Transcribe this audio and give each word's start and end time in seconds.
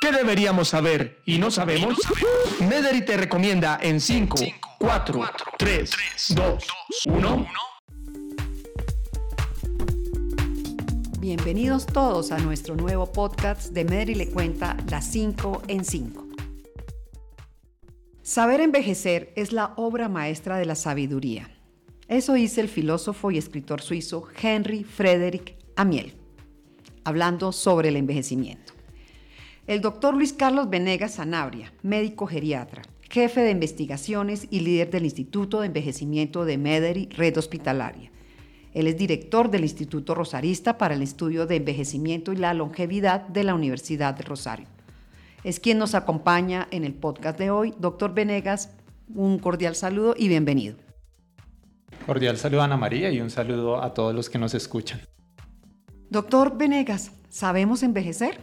¿Qué 0.00 0.12
deberíamos 0.12 0.68
saber 0.68 1.20
y 1.26 1.38
no 1.38 1.50
sabemos? 1.50 1.98
Mederi 2.68 3.04
te 3.04 3.16
recomienda 3.16 3.80
en 3.82 4.00
5, 4.00 4.36
4, 4.78 5.20
3, 5.58 5.90
2, 6.36 6.64
1. 7.06 7.46
Bienvenidos 11.18 11.84
todos 11.86 12.30
a 12.30 12.38
nuestro 12.38 12.76
nuevo 12.76 13.10
podcast 13.10 13.72
de 13.72 13.84
Mederi 13.84 14.14
le 14.14 14.30
cuenta 14.30 14.76
las 14.88 15.04
5 15.10 15.62
en 15.66 15.84
5. 15.84 16.28
Saber 18.22 18.60
envejecer 18.60 19.32
es 19.34 19.50
la 19.50 19.72
obra 19.74 20.08
maestra 20.08 20.58
de 20.58 20.64
la 20.64 20.76
sabiduría. 20.76 21.50
Eso 22.06 22.34
dice 22.34 22.60
el 22.60 22.68
filósofo 22.68 23.32
y 23.32 23.38
escritor 23.38 23.80
suizo 23.80 24.28
Henry 24.40 24.84
Frederick 24.84 25.56
Amiel, 25.74 26.14
hablando 27.02 27.50
sobre 27.50 27.88
el 27.88 27.96
envejecimiento. 27.96 28.77
El 29.68 29.82
doctor 29.82 30.14
Luis 30.14 30.32
Carlos 30.32 30.70
Venegas 30.70 31.16
Sanabria, 31.16 31.74
médico 31.82 32.26
geriatra, 32.26 32.84
jefe 33.10 33.42
de 33.42 33.50
investigaciones 33.50 34.48
y 34.50 34.60
líder 34.60 34.88
del 34.88 35.04
Instituto 35.04 35.60
de 35.60 35.66
Envejecimiento 35.66 36.46
de 36.46 36.56
Mederi 36.56 37.10
Red 37.10 37.36
Hospitalaria. 37.36 38.10
Él 38.72 38.86
es 38.86 38.96
director 38.96 39.50
del 39.50 39.64
Instituto 39.64 40.14
Rosarista 40.14 40.78
para 40.78 40.94
el 40.94 41.02
Estudio 41.02 41.44
de 41.44 41.56
Envejecimiento 41.56 42.32
y 42.32 42.36
la 42.36 42.54
Longevidad 42.54 43.28
de 43.28 43.44
la 43.44 43.54
Universidad 43.54 44.14
de 44.14 44.22
Rosario. 44.22 44.66
Es 45.44 45.60
quien 45.60 45.76
nos 45.76 45.94
acompaña 45.94 46.66
en 46.70 46.84
el 46.84 46.94
podcast 46.94 47.38
de 47.38 47.50
hoy. 47.50 47.74
Doctor 47.78 48.14
Venegas, 48.14 48.70
un 49.14 49.38
cordial 49.38 49.74
saludo 49.74 50.14
y 50.16 50.28
bienvenido. 50.28 50.78
Cordial 52.06 52.38
saludo 52.38 52.62
a 52.62 52.64
Ana 52.64 52.78
María 52.78 53.10
y 53.10 53.20
un 53.20 53.28
saludo 53.28 53.82
a 53.82 53.92
todos 53.92 54.14
los 54.14 54.30
que 54.30 54.38
nos 54.38 54.54
escuchan. 54.54 55.02
Doctor 56.08 56.56
Venegas, 56.56 57.12
¿sabemos 57.28 57.82
envejecer? 57.82 58.40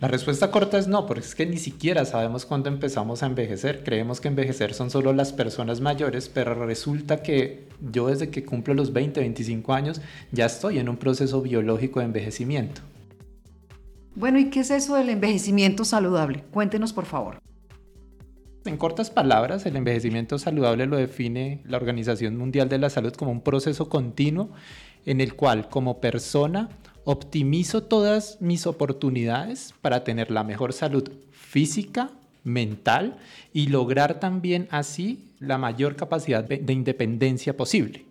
La 0.00 0.08
respuesta 0.08 0.50
corta 0.50 0.78
es 0.78 0.88
no, 0.88 1.04
porque 1.04 1.26
es 1.26 1.34
que 1.34 1.44
ni 1.44 1.58
siquiera 1.58 2.06
sabemos 2.06 2.46
cuándo 2.46 2.70
empezamos 2.70 3.22
a 3.22 3.26
envejecer. 3.26 3.84
Creemos 3.84 4.18
que 4.18 4.28
envejecer 4.28 4.72
son 4.72 4.90
solo 4.90 5.12
las 5.12 5.34
personas 5.34 5.82
mayores, 5.82 6.30
pero 6.30 6.54
resulta 6.54 7.22
que 7.22 7.68
yo 7.92 8.06
desde 8.06 8.30
que 8.30 8.42
cumplo 8.42 8.72
los 8.72 8.94
20, 8.94 9.20
25 9.20 9.74
años 9.74 10.00
ya 10.32 10.46
estoy 10.46 10.78
en 10.78 10.88
un 10.88 10.96
proceso 10.96 11.42
biológico 11.42 12.00
de 12.00 12.06
envejecimiento. 12.06 12.80
Bueno, 14.14 14.38
¿y 14.38 14.48
qué 14.48 14.60
es 14.60 14.70
eso 14.70 14.94
del 14.94 15.10
envejecimiento 15.10 15.84
saludable? 15.84 16.44
Cuéntenos, 16.50 16.94
por 16.94 17.04
favor. 17.04 17.38
En 18.64 18.78
cortas 18.78 19.10
palabras, 19.10 19.66
el 19.66 19.76
envejecimiento 19.76 20.38
saludable 20.38 20.86
lo 20.86 20.96
define 20.96 21.60
la 21.66 21.76
Organización 21.76 22.38
Mundial 22.38 22.70
de 22.70 22.78
la 22.78 22.88
Salud 22.88 23.12
como 23.12 23.32
un 23.32 23.42
proceso 23.42 23.90
continuo 23.90 24.50
en 25.04 25.20
el 25.20 25.34
cual 25.34 25.68
como 25.68 26.00
persona 26.00 26.70
optimizo 27.10 27.82
todas 27.82 28.38
mis 28.40 28.66
oportunidades 28.66 29.74
para 29.82 30.04
tener 30.04 30.30
la 30.30 30.44
mejor 30.44 30.72
salud 30.72 31.10
física, 31.32 32.10
mental 32.44 33.18
y 33.52 33.66
lograr 33.66 34.20
también 34.20 34.68
así 34.70 35.32
la 35.40 35.58
mayor 35.58 35.96
capacidad 35.96 36.44
de 36.44 36.72
independencia 36.72 37.56
posible. 37.56 38.06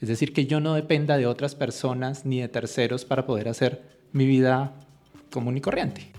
Es 0.00 0.08
decir, 0.08 0.32
que 0.32 0.46
yo 0.46 0.60
no 0.60 0.74
dependa 0.74 1.16
de 1.16 1.26
otras 1.26 1.56
personas 1.56 2.24
ni 2.24 2.40
de 2.40 2.48
terceros 2.48 3.04
para 3.04 3.26
poder 3.26 3.48
hacer 3.48 3.82
mi 4.12 4.24
vida 4.24 4.72
común 5.32 5.56
y 5.56 5.60
corriente. 5.60 6.12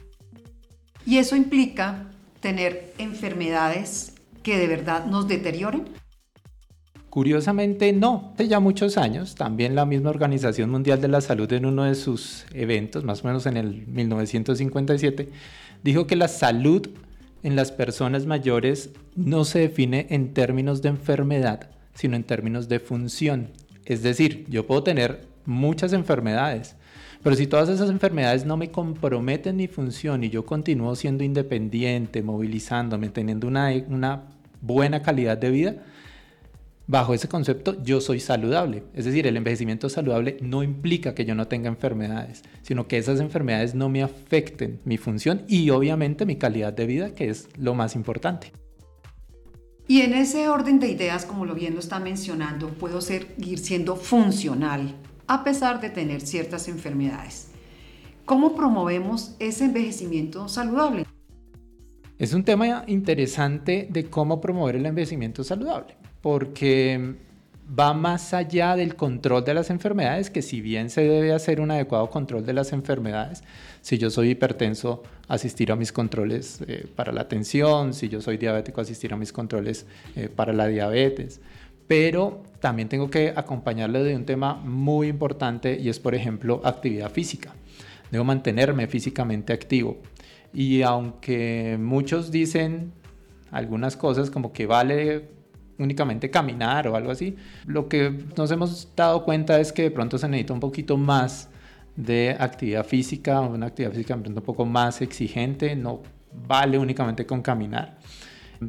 ¿Y 1.06 1.20
eso 1.20 1.38
implica 1.38 2.08
tener 2.42 2.94
enfermedades 2.98 4.14
que 4.44 4.58
de 4.58 4.68
verdad 4.68 5.06
nos 5.06 5.28
deterioren? 5.28 5.86
Curiosamente 7.16 7.94
no, 7.94 8.34
hace 8.34 8.50
ya 8.50 8.60
muchos 8.60 8.98
años, 8.98 9.36
también 9.36 9.74
la 9.74 9.86
misma 9.86 10.10
Organización 10.10 10.70
Mundial 10.70 11.00
de 11.00 11.08
la 11.08 11.22
Salud 11.22 11.50
en 11.54 11.66
uno 11.66 11.86
de 11.86 11.96
sus 11.96 12.46
eventos, 12.54 13.06
más 13.06 13.24
o 13.24 13.28
menos 13.28 13.46
en 13.46 13.56
el 13.56 13.88
1957, 13.88 15.30
dijo 15.82 16.08
que 16.08 16.18
la 16.18 16.28
salud 16.28 16.90
en 17.42 17.56
las 17.56 17.72
personas 17.72 18.26
mayores 18.26 18.90
no 19.16 19.46
se 19.46 19.60
define 19.60 20.08
en 20.10 20.34
términos 20.34 20.82
de 20.82 20.90
enfermedad, 20.90 21.70
sino 21.94 22.18
en 22.18 22.26
términos 22.26 22.68
de 22.68 22.82
función. 22.82 23.52
Es 23.86 24.04
decir, 24.04 24.46
yo 24.50 24.68
puedo 24.68 24.84
tener 24.84 25.22
muchas 25.46 25.94
enfermedades, 25.94 26.76
pero 27.24 27.38
si 27.38 27.48
todas 27.48 27.70
esas 27.70 27.90
enfermedades 27.90 28.46
no 28.46 28.58
me 28.58 28.72
comprometen 28.72 29.56
mi 29.56 29.70
función 29.70 30.26
y 30.26 30.30
yo 30.30 30.46
continúo 30.46 30.94
siendo 30.98 31.24
independiente, 31.24 32.22
movilizándome, 32.22 33.08
teniendo 33.08 33.48
una, 33.48 33.72
una 33.88 34.24
buena 34.60 35.02
calidad 35.02 35.38
de 35.38 35.50
vida, 35.50 35.76
bajo 36.88 37.14
ese 37.14 37.28
concepto 37.28 37.82
yo 37.84 38.02
soy 38.02 38.20
saludable. 38.20 38.84
Es 38.94 39.06
decir, 39.06 39.28
el 39.28 39.38
envejecimiento 39.38 39.90
saludable 39.90 40.38
no 40.42 40.64
implica 40.64 41.16
que 41.16 41.26
yo 41.26 41.36
no 41.36 41.48
tenga 41.48 41.70
enfermedades, 41.70 42.44
sino 42.62 42.88
que 42.88 42.98
esas 42.98 43.20
enfermedades 43.20 43.76
no 43.76 43.90
me 43.90 44.04
afecten 44.04 44.80
mi 44.86 44.98
función 44.98 45.44
y 45.48 45.70
obviamente 45.70 46.26
mi 46.26 46.36
calidad 46.36 46.74
de 46.74 46.86
vida, 46.86 47.14
que 47.14 47.30
es 47.30 47.50
lo 47.58 47.74
más 47.74 47.96
importante. 47.96 48.52
Y 49.88 50.02
en 50.02 50.14
ese 50.14 50.50
orden 50.50 50.80
de 50.80 50.90
ideas, 50.90 51.26
como 51.26 51.46
lo 51.46 51.54
bien 51.54 51.76
lo 51.76 51.80
está 51.80 52.00
mencionando, 52.00 52.70
puedo 52.70 53.02
seguir 53.02 53.60
siendo 53.60 53.96
funcional 53.96 54.96
a 55.28 55.44
pesar 55.44 55.80
de 55.80 55.90
tener 55.90 56.22
ciertas 56.22 56.68
enfermedades. 56.68 57.50
¿Cómo 58.26 58.56
promovemos 58.56 59.36
ese 59.38 59.66
envejecimiento 59.66 60.48
saludable? 60.48 61.06
Es 62.18 62.34
un 62.34 62.44
tema 62.44 62.84
interesante 62.88 63.88
de 63.92 64.06
cómo 64.06 64.42
promover 64.42 64.78
el 64.78 64.86
envejecimiento 64.88 65.44
saludable 65.44 65.96
porque 66.26 67.18
va 67.80 67.94
más 67.94 68.34
allá 68.34 68.76
del 68.76 68.96
control 68.96 69.46
de 69.46 69.54
las 69.54 69.70
enfermedades, 69.70 70.32
que 70.32 70.42
si 70.42 70.60
bien 70.60 70.90
se 70.90 71.02
debe 71.02 71.32
hacer 71.32 71.62
un 71.62 71.70
adecuado 71.70 72.10
control 72.10 72.44
de 72.44 72.54
las 72.54 72.74
enfermedades, 72.74 73.44
si 73.82 74.00
yo 74.00 74.10
soy 74.10 74.32
hipertenso, 74.32 75.04
asistir 75.28 75.72
a 75.72 75.76
mis 75.76 75.92
controles 75.92 76.64
eh, 76.68 76.88
para 76.96 77.12
la 77.12 77.28
tensión, 77.28 77.94
si 77.94 78.10
yo 78.10 78.22
soy 78.22 78.38
diabético, 78.38 78.82
asistir 78.82 79.14
a 79.14 79.18
mis 79.18 79.32
controles 79.32 79.86
eh, 80.16 80.28
para 80.28 80.52
la 80.52 80.66
diabetes, 80.66 81.42
pero 81.86 82.42
también 82.60 82.90
tengo 82.90 83.12
que 83.12 83.32
acompañarle 83.36 84.02
de 84.02 84.16
un 84.16 84.26
tema 84.26 84.56
muy 84.56 85.10
importante 85.10 85.80
y 85.80 85.90
es, 85.90 86.00
por 86.00 86.16
ejemplo, 86.16 86.60
actividad 86.64 87.12
física. 87.12 87.54
Debo 88.10 88.24
mantenerme 88.24 88.88
físicamente 88.88 89.54
activo. 89.54 90.00
Y 90.52 90.82
aunque 90.82 91.78
muchos 91.80 92.32
dicen 92.32 92.94
algunas 93.52 93.96
cosas 93.96 94.32
como 94.32 94.54
que 94.54 94.66
vale 94.66 95.35
únicamente 95.78 96.30
caminar 96.30 96.88
o 96.88 96.96
algo 96.96 97.12
así. 97.12 97.36
Lo 97.66 97.88
que 97.88 98.14
nos 98.38 98.52
hemos 98.52 98.88
dado 98.96 99.24
cuenta 99.24 99.60
es 99.60 99.72
que 99.72 99.84
de 99.84 99.92
pronto 99.92 100.18
se 100.18 100.28
necesita 100.28 100.54
un 100.54 100.60
poquito 100.60 100.98
más 100.98 101.50
de 101.96 102.36
actividad 102.38 102.86
física, 102.86 103.40
una 103.42 103.68
actividad 103.68 103.92
física 103.92 104.16
un 104.16 104.34
poco 104.36 104.66
más 104.66 105.02
exigente, 105.02 105.76
no 105.76 106.02
vale 106.48 106.78
únicamente 106.78 107.26
con 107.26 107.42
caminar. 107.42 107.98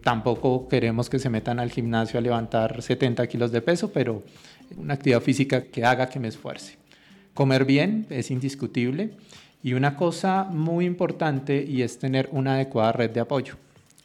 Tampoco 0.02 0.68
queremos 0.68 1.08
que 1.08 1.18
se 1.18 1.30
metan 1.30 1.60
al 1.60 1.70
gimnasio 1.70 2.18
a 2.18 2.22
levantar 2.22 2.82
70 2.82 3.26
kilos 3.26 3.52
de 3.52 3.62
peso, 3.62 3.92
pero 3.92 4.22
una 4.76 4.94
actividad 4.94 5.20
física 5.20 5.62
que 5.62 5.84
haga 5.84 6.08
que 6.08 6.18
me 6.18 6.28
esfuerce. 6.28 6.76
Comer 7.34 7.64
bien 7.64 8.06
es 8.10 8.30
indiscutible 8.30 9.12
y 9.62 9.74
una 9.74 9.96
cosa 9.96 10.44
muy 10.44 10.86
importante 10.86 11.64
y 11.64 11.82
es 11.82 11.98
tener 11.98 12.28
una 12.32 12.54
adecuada 12.54 12.92
red 12.92 13.10
de 13.10 13.20
apoyo. 13.20 13.54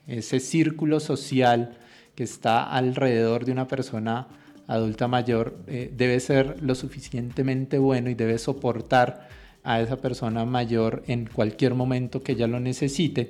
Ese 0.08 0.40
círculo 0.40 1.00
social 1.00 1.78
está 2.24 2.64
alrededor 2.64 3.46
de 3.46 3.52
una 3.52 3.68
persona 3.68 4.28
adulta 4.68 5.08
mayor 5.08 5.58
eh, 5.68 5.92
debe 5.96 6.20
ser 6.20 6.62
lo 6.62 6.76
suficientemente 6.76 7.78
bueno 7.78 8.10
y 8.10 8.14
debe 8.14 8.38
soportar 8.38 9.28
a 9.64 9.82
esa 9.82 9.98
persona 9.98 10.46
mayor 10.46 11.04
en 11.08 11.28
cualquier 11.28 11.76
momento 11.76 12.24
que 12.24 12.34
ella 12.34 12.48
lo 12.48 12.60
necesite 12.60 13.30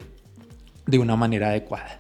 de 0.86 1.00
una 1.00 1.16
manera 1.16 1.50
adecuada. 1.50 1.98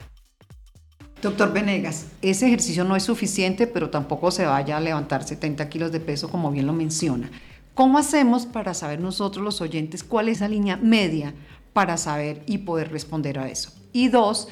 Doctor 1.22 1.54
Venegas, 1.54 2.08
ese 2.22 2.48
ejercicio 2.48 2.84
no 2.84 2.96
es 2.96 3.04
suficiente, 3.04 3.68
pero 3.68 3.90
tampoco 3.90 4.32
se 4.32 4.46
vaya 4.46 4.78
a 4.78 4.82
levantar 4.82 5.24
70 5.24 5.70
kilos 5.70 5.92
de 5.92 6.00
peso 6.00 6.30
como 6.30 6.52
bien 6.52 6.66
lo 6.66 6.74
menciona. 6.74 7.30
¿Cómo 7.76 8.00
hacemos 8.00 8.46
para 8.46 8.74
saber 8.74 9.00
nosotros 9.00 9.44
los 9.44 9.62
oyentes 9.62 10.04
cuál 10.04 10.30
es 10.30 10.42
la 10.42 10.48
línea 10.48 10.78
media 10.78 11.34
para 11.74 11.98
saber 11.98 12.42
y 12.48 12.60
poder 12.60 12.92
responder 12.92 13.38
a 13.38 13.50
eso? 13.50 13.72
Y 13.94 14.08
dos, 14.08 14.48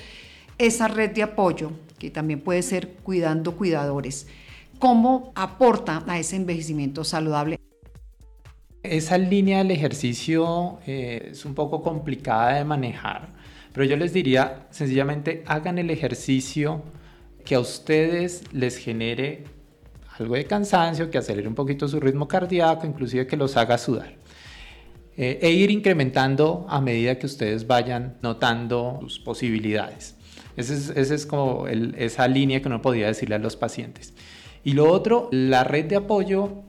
esa 0.59 0.87
red 0.87 1.11
de 1.11 1.23
apoyo 1.23 1.71
que 1.97 2.11
también 2.11 2.41
puede 2.41 2.61
ser 2.61 2.89
cuidando 3.03 3.55
cuidadores. 3.55 4.27
¿Cómo 4.77 5.31
aporta 5.35 6.03
a 6.07 6.19
ese 6.19 6.35
envejecimiento 6.35 7.03
saludable? 7.03 7.59
Esa 8.83 9.17
línea 9.17 9.57
del 9.57 9.71
ejercicio 9.71 10.79
eh, 10.85 11.29
es 11.31 11.43
un 11.43 11.53
poco 11.53 11.81
complicada 11.81 12.55
de 12.55 12.63
manejar, 12.63 13.27
pero 13.73 13.85
yo 13.85 13.97
les 13.97 14.13
diría 14.13 14.67
sencillamente 14.69 15.43
hagan 15.47 15.77
el 15.77 15.89
ejercicio 15.89 16.81
que 17.43 17.55
a 17.55 17.59
ustedes 17.59 18.43
les 18.53 18.77
genere 18.77 19.43
algo 20.17 20.35
de 20.35 20.45
cansancio, 20.45 21.09
que 21.09 21.17
acelere 21.17 21.47
un 21.47 21.55
poquito 21.55 21.87
su 21.87 21.99
ritmo 21.99 22.27
cardíaco, 22.27 22.85
inclusive 22.85 23.27
que 23.27 23.37
los 23.37 23.57
haga 23.57 23.77
sudar. 23.77 24.13
Eh, 25.17 25.39
e 25.41 25.51
ir 25.51 25.71
incrementando 25.71 26.65
a 26.69 26.79
medida 26.79 27.17
que 27.17 27.25
ustedes 27.25 27.67
vayan 27.67 28.17
notando 28.21 28.99
sus 29.01 29.19
posibilidades. 29.19 30.15
Esa 30.59 31.15
es, 31.15 31.25
como 31.25 31.67
esa 31.67 32.27
línea 32.27 32.61
que 32.61 32.67
uno 32.67 32.81
podía 32.81 33.07
decirle 33.07 33.35
a 33.35 33.39
los 33.39 33.55
pacientes. 33.55 34.13
Y 34.63 34.73
lo 34.73 34.91
otro, 34.91 35.29
la 35.31 35.63
red 35.63 35.85
de 35.85 35.95
apoyo 35.95 36.63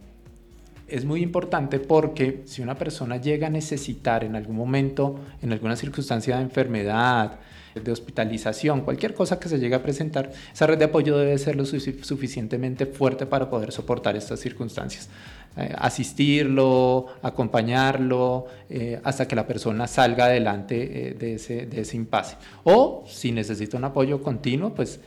es 0.86 1.04
muy 1.04 1.22
importante 1.22 1.80
porque 1.80 2.42
si 2.46 2.62
una 2.62 2.76
persona 2.76 3.16
llega 3.16 3.48
a 3.48 3.50
necesitar 3.50 4.22
en 4.22 4.36
algún 4.36 4.54
momento, 4.54 5.18
en 5.42 5.52
alguna 5.52 5.74
circunstancia 5.74 6.36
de 6.36 6.42
enfermedad, 6.42 7.40
de 7.74 7.90
hospitalización, 7.90 8.82
cualquier 8.82 9.12
cosa 9.12 9.40
que 9.40 9.48
se 9.48 9.58
llegue 9.58 9.74
a 9.74 9.82
presentar, 9.82 10.30
esa 10.52 10.66
red 10.68 10.78
de 10.78 10.84
apoyo 10.84 11.18
debe 11.18 11.36
ser 11.38 11.56
lo 11.56 11.64
suficientemente 11.64 12.86
fuerte 12.86 13.26
para 13.26 13.50
poder 13.50 13.72
soportar 13.72 14.16
estas 14.16 14.38
circunstancias. 14.38 15.08
Eh, 15.56 15.74
asistirlo, 15.76 17.06
acompañarlo, 17.22 18.46
eh, 18.68 19.00
hasta 19.02 19.26
que 19.26 19.34
la 19.34 19.48
persona 19.48 19.88
salga 19.88 20.26
adelante 20.26 21.08
eh, 21.08 21.14
de, 21.14 21.34
ese, 21.34 21.66
de 21.66 21.80
ese 21.80 21.96
impasse. 21.96 22.36
O 22.62 23.04
si 23.08 23.32
necesita 23.32 23.76
un 23.76 23.84
apoyo 23.84 24.22
continuo, 24.22 24.72
pues 24.72 25.00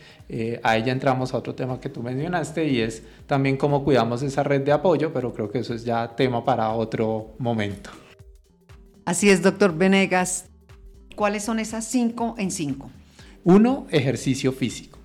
ahí 0.63 0.83
ya 0.83 0.91
entramos 0.91 1.33
a 1.33 1.37
otro 1.37 1.53
tema 1.53 1.79
que 1.79 1.89
tú 1.89 2.01
mencionaste 2.01 2.67
y 2.67 2.81
es 2.81 3.03
también 3.27 3.55
cómo 3.55 3.83
cuidamos 3.83 4.21
esa 4.23 4.41
red 4.43 4.61
de 4.61 4.71
apoyo, 4.71 5.13
pero 5.13 5.31
creo 5.33 5.49
que 5.49 5.59
eso 5.59 5.73
es 5.73 5.85
ya 5.85 6.15
tema 6.15 6.43
para 6.43 6.71
otro 6.71 7.35
momento. 7.37 7.91
Así 9.05 9.29
es, 9.29 9.41
doctor 9.41 9.77
Venegas. 9.77 10.45
¿Cuáles 11.15 11.43
son 11.43 11.59
esas 11.59 11.85
cinco 11.85 12.35
en 12.37 12.51
cinco? 12.51 12.89
Uno, 13.43 13.87
ejercicio 13.91 14.51
físico. 14.51 14.99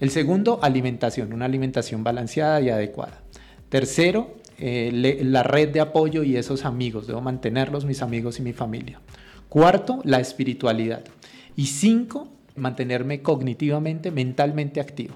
El 0.00 0.10
segundo, 0.10 0.58
alimentación, 0.62 1.32
una 1.32 1.44
alimentación 1.44 2.02
balanceada 2.02 2.60
y 2.60 2.70
adecuada. 2.70 3.22
Tercero, 3.68 4.41
eh, 4.58 5.20
la 5.22 5.42
red 5.42 5.70
de 5.70 5.80
apoyo 5.80 6.22
y 6.22 6.36
esos 6.36 6.64
amigos, 6.64 7.06
debo 7.06 7.20
mantenerlos, 7.20 7.84
mis 7.84 8.02
amigos 8.02 8.38
y 8.38 8.42
mi 8.42 8.52
familia. 8.52 9.00
Cuarto, 9.48 10.00
la 10.04 10.20
espiritualidad. 10.20 11.04
Y 11.56 11.66
cinco, 11.66 12.28
mantenerme 12.56 13.22
cognitivamente, 13.22 14.10
mentalmente 14.10 14.80
activo. 14.80 15.14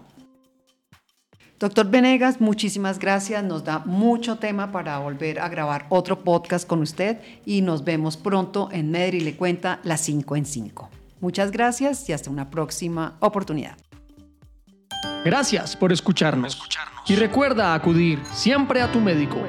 Doctor 1.58 1.90
Venegas, 1.90 2.38
muchísimas 2.38 2.98
gracias. 2.98 3.42
Nos 3.42 3.64
da 3.64 3.78
mucho 3.78 4.36
tema 4.36 4.72
para 4.72 4.98
volver 4.98 5.40
a 5.40 5.48
grabar 5.48 5.86
otro 5.88 6.22
podcast 6.22 6.66
con 6.66 6.82
usted 6.82 7.18
y 7.46 7.62
nos 7.62 7.82
vemos 7.82 8.18
pronto 8.18 8.68
en 8.72 8.90
Medri 8.90 9.20
le 9.20 9.36
cuenta 9.36 9.80
las 9.82 10.02
5 10.02 10.36
en 10.36 10.44
5. 10.44 10.90
Muchas 11.20 11.50
gracias 11.52 12.06
y 12.10 12.12
hasta 12.12 12.28
una 12.28 12.50
próxima 12.50 13.16
oportunidad. 13.20 13.85
Gracias 15.26 15.74
por 15.74 15.90
escucharnos. 15.90 16.56
Y 17.08 17.16
recuerda 17.16 17.74
acudir 17.74 18.22
siempre 18.32 18.80
a 18.80 18.92
tu 18.92 19.00
médico. 19.00 19.40